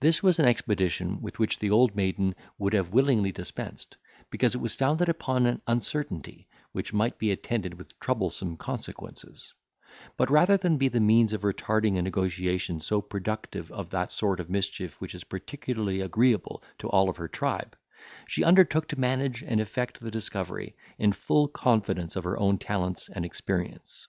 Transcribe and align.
This 0.00 0.22
was 0.22 0.38
an 0.38 0.44
expedition 0.44 1.22
with 1.22 1.38
which 1.38 1.60
the 1.60 1.70
old 1.70 1.96
maiden 1.96 2.34
would 2.58 2.74
have 2.74 2.92
willingly 2.92 3.32
dispensed, 3.32 3.96
because 4.30 4.54
it 4.54 4.60
was 4.60 4.74
founded 4.74 5.08
upon 5.08 5.46
an 5.46 5.62
uncertainty, 5.66 6.46
which 6.72 6.92
might 6.92 7.16
be 7.16 7.30
attended 7.32 7.72
with 7.72 7.98
troublesome 7.98 8.58
consequences; 8.58 9.54
but, 10.18 10.28
rather 10.30 10.58
than 10.58 10.76
be 10.76 10.88
the 10.88 11.00
means 11.00 11.32
of 11.32 11.40
retarding 11.40 11.96
a 11.96 12.02
negotiation 12.02 12.80
so 12.80 13.00
productive 13.00 13.72
of 13.72 13.88
that 13.88 14.12
sort 14.12 14.40
of 14.40 14.50
mischief 14.50 15.00
which 15.00 15.14
is 15.14 15.24
particularly 15.24 16.02
agreeable 16.02 16.62
to 16.76 16.90
all 16.90 17.08
of 17.08 17.16
her 17.16 17.26
tribe, 17.26 17.74
she 18.28 18.44
undertook 18.44 18.86
to 18.88 19.00
manage 19.00 19.42
and 19.42 19.58
effect 19.58 20.00
the 20.00 20.10
discovery, 20.10 20.76
in 20.98 21.12
full 21.14 21.48
confidence 21.48 22.14
of 22.14 22.24
her 22.24 22.38
own 22.38 22.58
talents 22.58 23.08
and 23.08 23.24
experience. 23.24 24.06